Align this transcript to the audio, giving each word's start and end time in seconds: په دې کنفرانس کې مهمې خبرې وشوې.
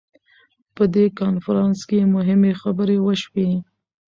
په 0.75 0.83
دې 0.93 1.05
کنفرانس 1.19 1.79
کې 1.89 2.11
مهمې 2.15 2.51
خبرې 2.61 2.97
وشوې. 3.01 3.51